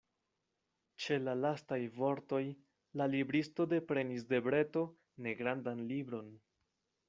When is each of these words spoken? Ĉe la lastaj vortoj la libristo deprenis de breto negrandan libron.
Ĉe 1.03 1.17
la 1.25 1.35
lastaj 1.41 1.77
vortoj 1.97 2.41
la 3.01 3.09
libristo 3.17 3.69
deprenis 3.77 4.27
de 4.35 4.43
breto 4.49 4.85
negrandan 5.27 5.89
libron. 5.95 6.37